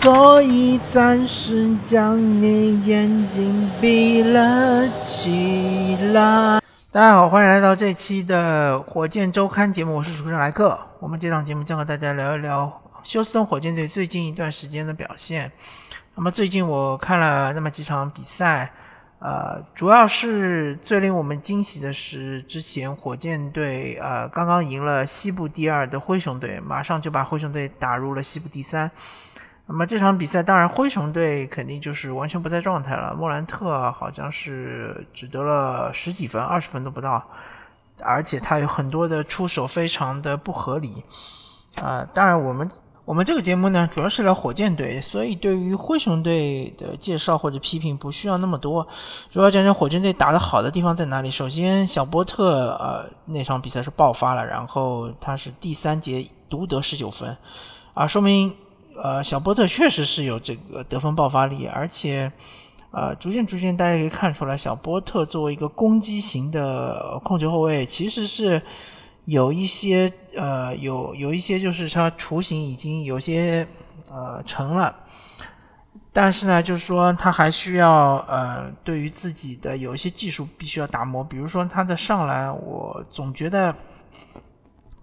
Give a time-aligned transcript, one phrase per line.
[0.00, 6.60] 所以暂时将你眼睛闭了起来。
[6.92, 10.78] 大家好，欢迎来到这期的火箭周刊节目，我是主持人莱克。
[11.00, 15.50] 我们这档节目将和大家聊一聊休斯顿火箭队最近一段时间的表现。
[16.14, 18.72] 那么最近我看了那么几场比赛。
[19.18, 28.88] 呃，主要是最令我们惊喜的是，之前火箭队呃刚刚赢了西部第二的灰熊队，马上就把灰熊队打入了西部第三。
[29.68, 33.14] 那么这场比赛，当然灰熊队肯定就是完全不在状态了。
[33.14, 37.22] 莫兰特好像是只得了十几分，二十分都不到，
[38.00, 41.04] 而且他有很多的出手非常的不合理。
[41.76, 42.68] 啊，当然我们。
[43.04, 48.86] 我们这个节目呢，主要是聊火箭队，所以对于灰熊队的介绍或者批评不需要那么多，
[49.32, 51.30] 主要讲讲火箭队打得好的地方在哪里。
[51.30, 57.34] 首先，小波特呃那场比赛是爆发了，然后他是第三节独得十九分，
[57.94, 58.54] 啊，说明
[59.02, 62.30] 呃小波特确实是有这个得分爆发力，而且
[62.90, 68.60] 呃逐渐逐渐大家可以看出来，小波特作为一个攻击型的控球后卫，其实是。
[69.28, 73.68] 有一些呃，有有一些就是它雏形已经有些
[74.10, 74.96] 呃成了，
[76.14, 83.74] 但是呢，就是说他还需要呃，对于自己的有一些技术必须要打磨，比如说他的上篮，我总觉得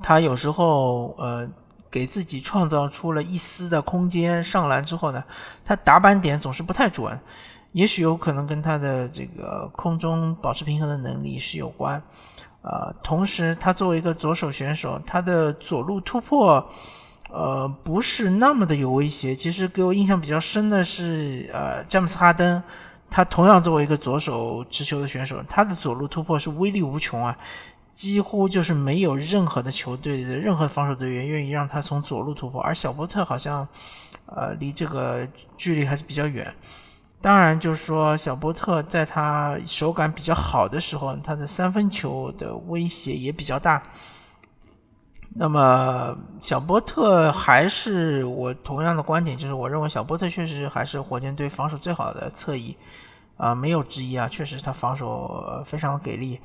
[0.02, 1.48] 他有时候呃
[1.96, 5.24] 给自己创造出了一丝的空间，上篮之后呢，
[5.64, 7.18] 他打板点总是不太准，
[7.72, 12.02] 也许有可能跟他的这个空中保持平衡的能力是有关。
[12.64, 16.70] 呃，同时，他作为一个左手选手，他的左路突破，
[17.30, 19.34] 呃，不是那么的有威胁。
[19.34, 22.62] 其实给我印象比较深的是，呃，詹姆斯哈登，
[23.10, 27.38] 他同样作为一个左手持球的选手，他的左路突破是威力无穷啊，
[27.96, 32.62] 几乎就是没有任何的球队的任何防守队员愿意让他从左路突破。
[32.62, 33.66] 而小波特好像，
[34.26, 35.26] 呃，离这个
[35.58, 36.54] 距离还是比较远。
[37.22, 43.82] 当然，就是说，小波特在他手感比较好的时候，他的三分球的威胁也比较大。
[45.38, 52.76] 那么，小波特还是我同样的观点，就是我认为小波特确实还是火箭队防守最好的侧翼，
[53.38, 56.40] 啊，没有之一啊，确实他防守非常的给力。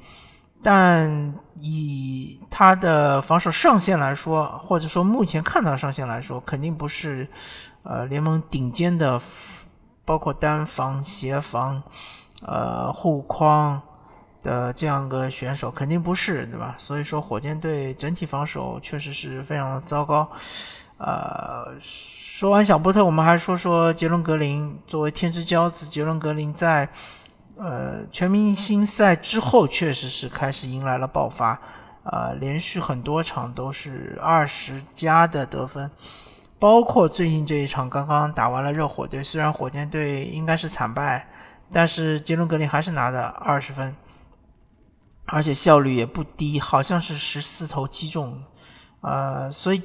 [0.62, 7.28] 但以他的防守上限来说，或者说目前看到上限来说，肯定不是
[7.82, 9.20] 呃联盟顶尖的。
[10.02, 11.80] 包括单防、协防、
[12.44, 13.80] 呃护框
[14.42, 16.74] 的这样个选手肯定不是，对吧？
[16.78, 20.28] 所以说火箭队整体防守确实是非常的糟糕。
[20.98, 24.76] 呃，说完小波特，我们还说说杰伦格林。
[24.88, 26.88] 作为天之骄子，杰伦格林在
[27.60, 31.60] 呃全明星赛之后确实是开始迎来了爆发，
[32.04, 35.90] 啊，连续很多场都是二十加的得分。
[36.58, 41.26] 包括最近这一场刚刚打完了热火队，虽然火箭队应该是惨败，
[41.72, 43.94] 但是杰伦格林还是拿了二十分，
[45.26, 48.42] 而且效率也不低，好像是十四投七中，
[49.00, 49.82] 呃，所以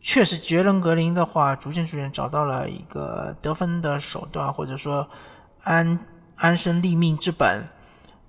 [0.00, 5.06] 确实杰伦格林的话，逐渐逐渐找到了一个得分的手段，或者说
[5.64, 5.98] 安
[6.36, 7.66] 安身立命之本，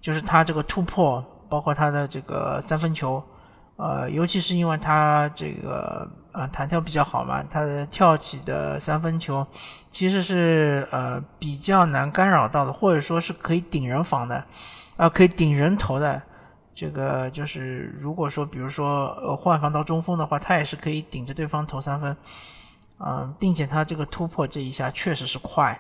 [0.02, 3.24] 就是他这个突破，包括他的这个三分球。
[3.76, 9.46] 呃，尤其是因为他这个呃弹跳比较好嘛，他的跳起的三分球
[9.92, 14.44] 其实是呃比较难干扰到的，或者说是可以顶人防的，
[14.96, 16.20] 啊，可以顶人头的。
[16.74, 22.18] 这个就是如果说比如说呃换防到中锋的话，他也是可以顶着对方投三分，
[22.98, 25.80] 嗯，并且他这个突破这一下确实是快。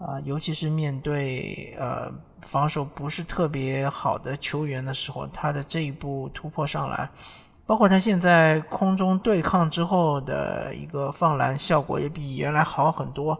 [0.00, 2.10] 啊，尤其是面对呃
[2.40, 7.06] 防守不是特别好的球员的时候，他的这一步突破上来，
[7.66, 13.38] 包括他现在空中对抗之后的一个放篮效果也比原来好很多。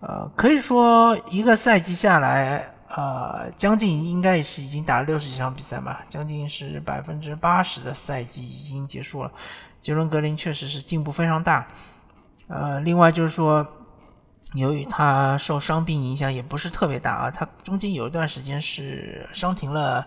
[0.00, 9.30] 呃，可以说一个赛季下来，呃，将近应该也是已经打了六十几场比赛嘛，将近是百分之八十的赛季已经结束了。
[9.82, 11.66] 杰伦格林确实是进步非常大。
[12.48, 13.66] 呃，另外就是说。
[14.54, 20.06] 由于他受伤病影响也不是特别大啊，他中间有一段时间是伤停了，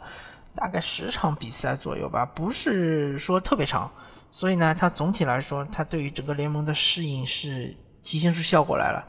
[0.55, 3.91] 大概十场比赛左右吧，不是说特别长，
[4.31, 9.05] 所以呢，他总体来说，他对于整个联盟的适应是体现出效果来了。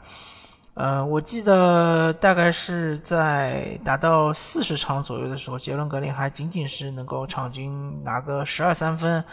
[0.73, 9.23] 呃，我记得大概是在打到四十场左右的时候，杰伦格林还仅仅是能够场均拿个十二三分。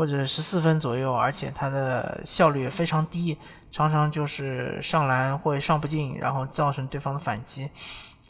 [0.00, 3.36] 或者十四分左右，而且他的效率也非常低，
[3.70, 7.68] 常常就是上篮会上不进，然后造成对方的反击，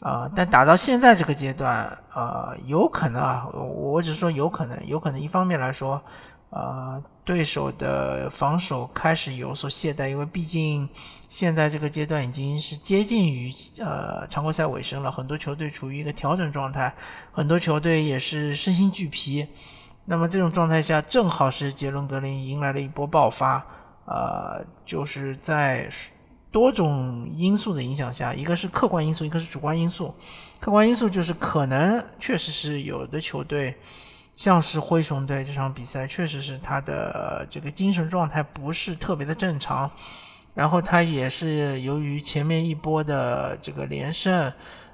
[0.01, 6.01] 啊，但打到现在这个阶段，呃，有可能啊，我只是说有可能，有可能一方面来说，
[6.49, 10.89] 呃，对手的防守开始有所懈怠，因为毕竟
[11.29, 16.93] 现在这个阶段已经是接近于呃常规赛尾声了，很多球队处于一个调整状态，
[17.31, 19.47] 很多球队也是身心俱疲。
[20.05, 23.63] 那么这种状态下，正好是杰伦格林迎来了一波爆发，
[24.05, 25.87] 呃，就是在
[26.51, 30.13] 多种因素的影响下，一个是客观因素，一个是主观因素。
[30.59, 33.75] 客观因素就是可能确实是有的球队，
[34.35, 39.89] 像是灰熊队这场比赛，确实是他的这个精神状态不是特别的正常，
[40.53, 44.51] 然后他也是由于前面一波的这个连胜。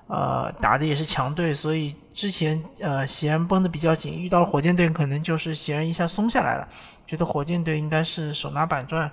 [0.07, 6.67] 呃，打的也是强队，所以之前呃，弦绷得比较紧，遇到火箭队，可能就是弦一下松下来了，
[7.05, 9.11] 觉得火箭队应该是手拿板砖，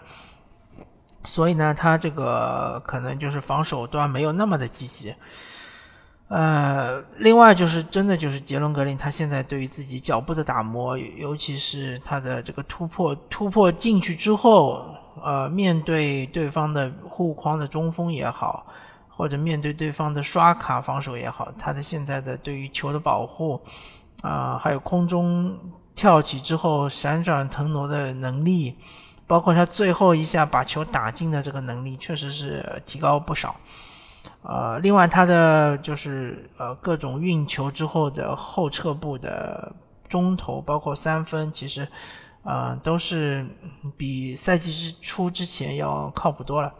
[1.24, 5.12] 所以呢，他这个可能就是防守端没有那么的积极。
[6.28, 14.84] 呃，另外就是真的就是杰伦格林，他现在对于自己脚步的打磨，尤其是他的这个突破，突破进去之后，
[15.22, 18.64] 呃，面对对方的护框的中锋也好。
[19.16, 23.60] 或者面对对方的刷卡防守也好，他的现在的对于球的保护，
[24.22, 25.56] 啊，还有空中
[25.94, 28.76] 跳起之后闪转腾挪的能力，
[29.26, 33.54] 包括他最后一下把球打进的这个能力，确实是提高不少。
[34.42, 39.72] 呃，另外他的就是呃各种运球之后的后撤步的
[40.08, 41.86] 中投，包括三分，其实
[42.42, 43.46] 啊都是
[43.96, 46.72] 比赛季之初之前要靠谱多了。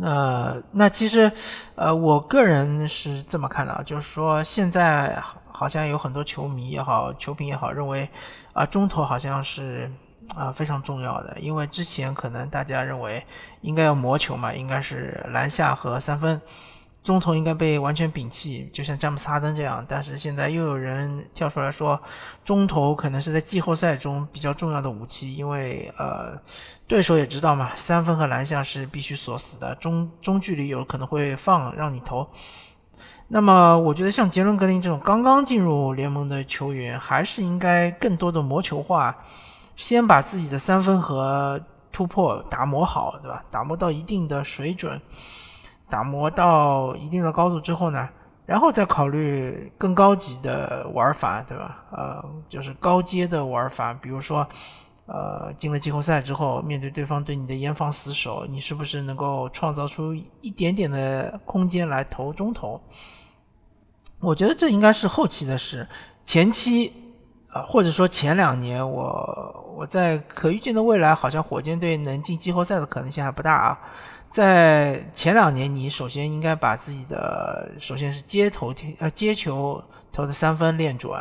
[0.00, 1.30] 那那其实，
[1.76, 8.08] 呃，我个人是这么看的啊，就是说现在好像有很多球迷也好，球评也好，认为
[8.52, 9.90] 啊中投好像是
[10.34, 13.24] 啊非常重要的，因为之前可能大家认为
[13.60, 16.40] 应该要磨球嘛，应该是篮下和三分。
[17.04, 19.84] 中投应该被完全摒弃，就像詹姆斯哈登这样。
[19.86, 22.00] 但是现在又有人跳出来说，
[22.44, 26.32] 中投可能是在季后赛中比较重要的武器，因为呃，
[26.86, 32.26] 对手也知道嘛，三分和篮下是必须锁死的，中中距离有可能会放让你投。
[33.28, 39.14] 那么我觉得像杰伦格林这种刚刚进入联盟的球员，还是应该更多的磨球化，
[39.76, 41.60] 先把自己的三分和
[41.92, 43.44] 突破打磨好，对吧？
[43.50, 44.98] 打磨到一定的水准。
[45.88, 48.08] 打磨到一定的高度之后呢，
[48.46, 51.84] 然后再考虑更高级的玩法，对吧？
[51.92, 54.46] 呃，就是高阶的玩法，比如说，
[55.06, 62.80] 呃，进了季后赛之后，面对对方对你的严防死守，你是不是能够创造出一点点的空间来投中投？
[64.20, 65.86] 我觉得这应该是后期的事，
[66.24, 66.90] 前期
[67.54, 73.78] 啊，或者说前两年，我我在可预见的未来，好像火箭队能进季后赛的可能性还不大啊。
[74.28, 79.80] 在前两年，你首先应该把自己的首先是接投呃接球
[80.12, 81.16] 投的三分练准，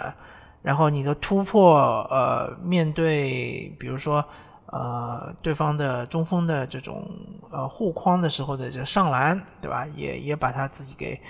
[0.63, 1.77] 然后你的突破
[2.09, 4.25] 呃面对比如说
[4.65, 7.07] 呃对方的中锋的这种
[7.51, 9.85] 呃护框的时候的这上篮对吧？
[9.95, 11.21] 也也把他自己给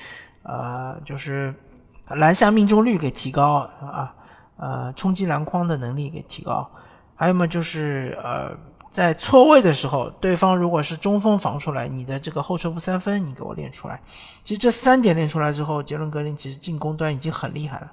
[0.43, 1.53] 呃就是
[2.07, 4.15] 篮下命中率给提高啊
[4.57, 6.69] 呃冲击篮筐的能力给提高，
[7.15, 8.51] 还有么就是呃。
[8.93, 13.99] 在错位的时候，对方如果是中锋防出来，你的这个后撤步三分，你给我练出来。
[14.43, 17.91] 其实这三点练出来之后，杰伦格林其实进攻端已经很厉害了，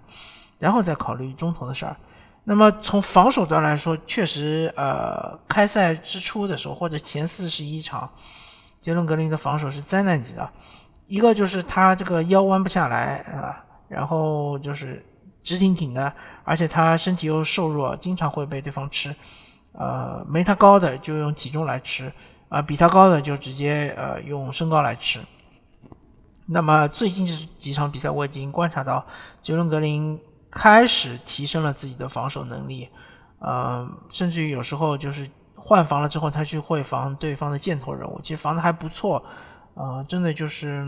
[0.59, 1.97] 然后再考虑中投的事儿。
[2.45, 8.07] 那么从防守端来说，确实，呃，开赛之初的时候或者前四十一场，
[8.83, 10.47] 杰伦格林的防守是灾难级的。
[11.07, 15.03] 一个就是他这个腰弯不下来啊，然后就是
[15.43, 16.13] 直挺挺的，
[16.51, 19.15] 而且他身体又瘦弱，经常会被对方吃。
[19.71, 22.13] 呃，没他高的就用体重来吃，
[22.49, 25.21] 啊，比他高的就直接呃用身高来吃。
[26.47, 29.07] 那么最近这几场比赛，我已经观察到
[29.41, 32.89] 杰伦格林开始提升了自己的防守能力，
[33.39, 39.25] 呃，甚至于有时候就是换防了之后，他去会防对方的箭头人物，其实防的还不错，
[39.75, 40.85] 呃，真的就是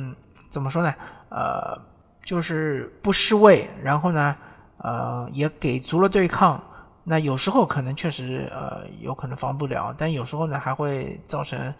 [0.51, 0.93] 怎么说呢？
[1.29, 1.81] 呃，
[2.25, 4.37] 就是不失位，然后呢，
[4.83, 6.63] 呃，也给足了对抗。
[7.05, 11.75] 那有时候可能确实呃有可能防不了，但有时候呢还会造成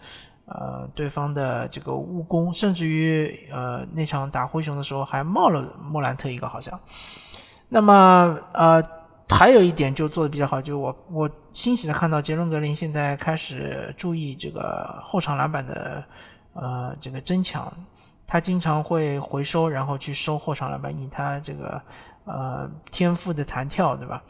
[0.45, 6.77] 呃对方的这个误攻，甚至于呃那场打灰熊的时候还冒了莫兰特一个好像。
[7.69, 8.83] 那么呃
[9.29, 16.03] 还有一点就做的比较好，就是我我欣喜的看到杰伦格林现在开始注意这个后场篮板的
[16.53, 17.71] 呃这个争抢，
[18.27, 21.81] 他经常会回收然后去收后场篮板，以他这个
[22.25, 24.21] 呃天赋的弹跳，对吧？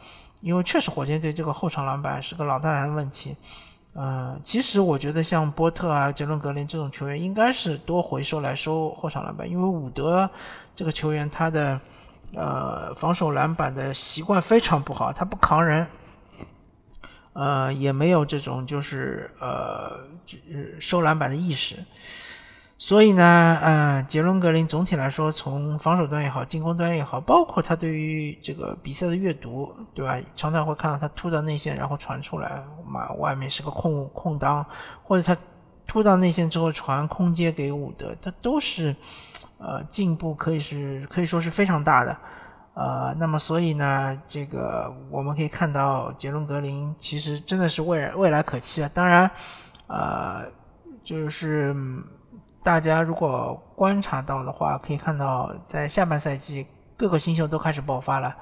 [0.41, 3.35] 因为确实，火箭队这个后场篮板是个老大难的问题。
[3.93, 9.49] 呃，其实我觉得像波特啊、杰伦格林这种球员，应该是多回收来收后场篮板。
[9.49, 10.29] 因为伍德
[10.75, 11.79] 这个球员，他的
[12.35, 15.85] 呃防守篮板的习惯非常不好，他不扛人，
[17.33, 19.99] 呃，也没有这种就是呃
[20.79, 21.77] 收篮板的意识。
[22.75, 30.19] 所以呢，呃，杰伦格林总体来说，从防守端也好，进攻端也好，包括他对于这个比赛的阅读，对吧？
[30.35, 34.65] 常常会看到他突到内线，然后传出来，嘛，外面是个空空当，
[35.01, 35.39] 或者他
[35.87, 38.93] 突到内线之后传空接给伍德，他都是，
[39.59, 42.17] 呃，进步可以是可以说是非常大的，
[42.73, 48.89] 呃，那么所以呢，这个我们可以看到杰伦格林其实真的是未未来可期啊。
[48.93, 49.31] 当然，
[49.87, 50.41] 呃，
[51.01, 51.73] 就是。
[52.63, 56.65] 大家如果观察到的话，可以看到在下半赛季
[56.95, 58.33] 各个新秀都开始爆发了，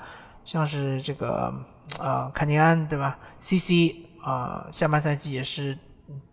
[0.46, 1.52] 像是这个
[2.00, 5.76] 呃坎尼安对吧？CC 啊，下半赛季也是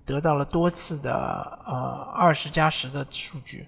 [0.04, 3.66] 得到了多次的呃二十加十的数据，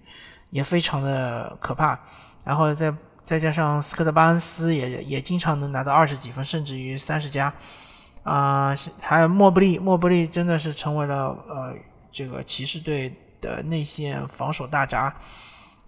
[0.50, 1.99] 也非常的可怕。
[2.45, 7.50] 然后再再加上斯科特巴恩斯也也经常能拿到二十几分，甚至于三十加
[8.23, 11.75] 啊，还有莫布利，莫布利真的是成为了呃
[12.12, 13.17] 这个骑士队。
[13.41, 15.15] 的内线防守大闸，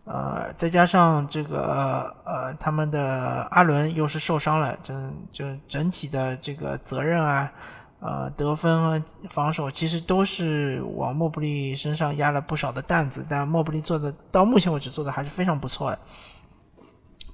[0.04, 7.52] 呃，再加上这个呃，他们的阿伦又是受伤了，整就整体的这个责任啊，
[8.00, 15.98] 呃，得分啊，防守其实都是往莫布利身上压了不少的担子，但莫布利做的到目前为止做的还是非常不错的，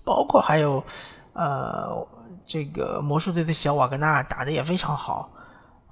[0.04, 0.84] 包括还有
[1.32, 2.06] 呃，
[2.44, 5.30] 这个魔术队的小瓦格纳打的也非常好。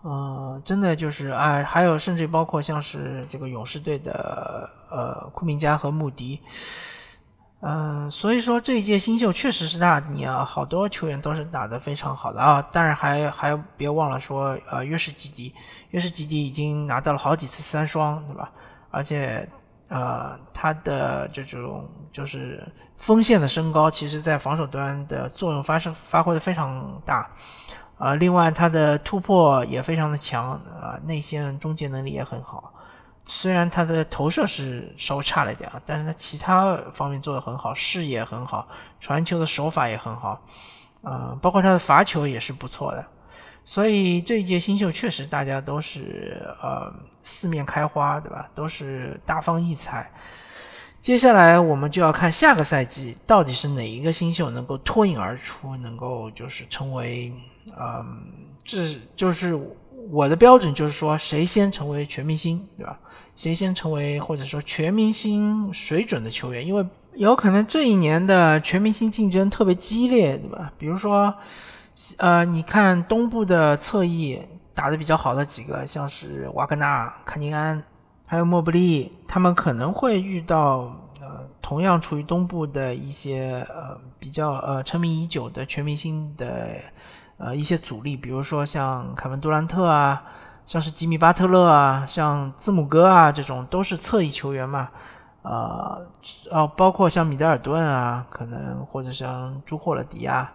[0.09, 6.41] 嗯，真的就是哎，还有甚至包括像是这个勇士队的呃库明加和穆迪，
[7.61, 12.63] 嗯，所以说这一届新秀确实是大年啊，好多球员都是打得非常好的啊。
[12.71, 15.53] 当然还还别忘了说呃约什基迪，
[15.91, 18.53] 约什基迪已经拿到了好几次三双，对吧？
[18.93, 19.49] 而且
[19.89, 22.65] 呃他的这种就是
[22.97, 27.29] 锋线的身高，其实在防守端的作用发生发挥的非常大。
[27.99, 32.73] 啊，另外他的突破也非常的强啊，内线终结能力也很好。
[33.25, 38.69] 虽然他的投射是稍微差了一点啊，但是他其他方面做的很好，视野很好，
[39.01, 40.41] 传球的手法也很好，
[41.03, 43.05] 啊，包括他的罚球也是不错的。
[43.65, 46.93] 所以这一届新秀确实大家都是呃
[47.25, 48.49] 四面开花，对吧？
[48.55, 50.09] 都是大放异彩。
[51.07, 57.33] 接下来我们就要看下个赛季到底是哪一个新秀能够脱颖而出，能够就是成为。
[57.79, 58.25] 嗯，
[58.65, 58.81] 这
[59.15, 59.57] 就是
[60.11, 62.99] 我的标准，就是说谁先成为全明星，对吧？
[63.37, 66.67] 谁先成为或者说全明星水准的球员？
[66.67, 66.85] 因为
[67.15, 70.73] 有可能这一年的全明星竞争特别激烈，对吧？
[70.77, 71.33] 比如说，
[72.17, 74.43] 呃，你看东部的侧翼
[74.75, 77.81] 打得比较好的几个，像是瓦格纳、卡尼安，
[78.27, 86.77] 还有莫布利，他们可能会遇到呃同样处于东部的一些呃比较呃成名已久的全明星的。
[87.39, 90.23] 呃，一些阻力，比如说像凯文杜兰特啊，
[90.65, 94.89] 像是吉米巴特勒啊，像字母哥啊，这种都是侧翼球员嘛。
[95.43, 96.01] 呃，
[96.51, 100.51] 哦，包括像米德尔顿啊，可能或者像朱霍勒迪啊，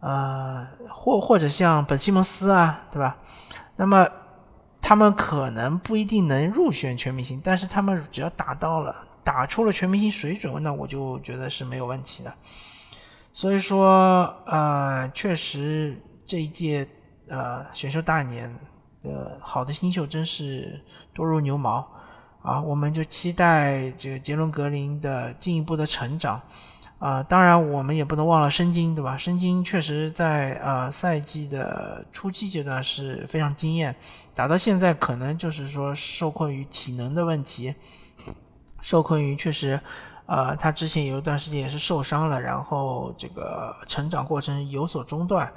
[0.00, 3.16] 呃，或或者像本西蒙斯啊，对吧？
[3.76, 4.04] 那么
[4.86, 12.32] 他们可能不一定能入选全明星，但是他们只要打到了，打出了全明星水准，那我就觉得是没有问题的。
[13.32, 16.00] 所以说，呃，确实。
[16.28, 16.84] 这一届
[17.28, 18.52] 呃选秀大年，
[19.02, 20.80] 呃好的新秀真是
[21.14, 21.88] 多如牛毛
[22.42, 22.60] 啊！
[22.60, 26.42] 我们就期待这个杰伦格林的进一步的成长
[26.98, 27.22] 啊！
[27.22, 29.16] 当然我们也不能忘了申京，对吧？
[29.18, 33.94] 申京确实在呃赛季的初期阶段是非常惊艳，
[34.34, 37.74] 打到现在可能就是说受困于体能的问题，
[38.80, 39.78] 受困于确实，
[40.24, 45.52] 呃他之前有一段时间也是受伤了，然后这个成长过程有所中断。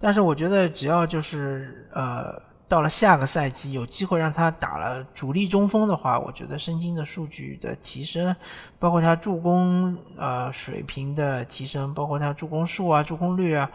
[0.00, 8.36] 但是我觉得，只要就是呃，到了下个赛季有机会让他打了主力中锋的话，我觉得申京的数据的提升，
[8.78, 13.70] 包括他助攻呃水平的提升，包括他助攻数啊、助攻率啊，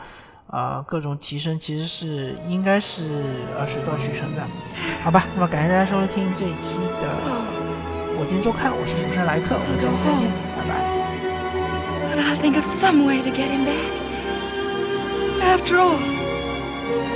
[0.48, 3.24] 啊各种提升，其实是应该是
[3.58, 4.48] 呃水到渠成的，
[5.04, 5.26] 好吧？
[5.34, 7.10] 那么感谢大家收听这一期的
[8.16, 10.70] 火箭周刊，我是主持人来客，我们下期再见，拜拜。
[15.44, 15.98] After all,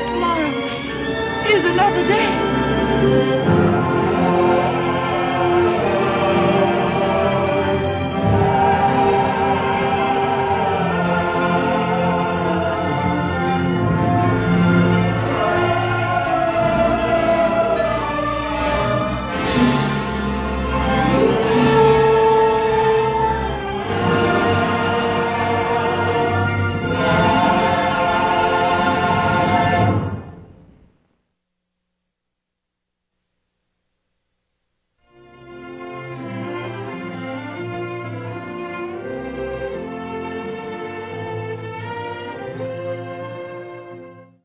[0.07, 0.51] tomorrow
[1.49, 3.66] is another day.